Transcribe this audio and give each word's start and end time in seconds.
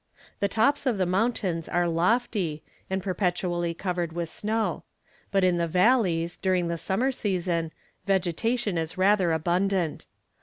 The 0.39 0.47
tops 0.47 0.87
of 0.87 0.97
the 0.97 1.05
mountains 1.05 1.69
are 1.69 1.87
lofty, 1.87 2.63
and 2.89 3.03
perpetually 3.03 3.75
covered 3.75 4.13
with 4.13 4.29
snow; 4.29 4.83
but 5.29 5.43
in 5.43 5.57
the 5.57 5.67
valleys, 5.67 6.37
during 6.37 6.69
the 6.69 6.77
summer 6.79 7.11
season, 7.11 7.71
vegetation 8.07 8.79
is 8.79 8.97
rather 8.97 9.31
abundant. 9.31 10.07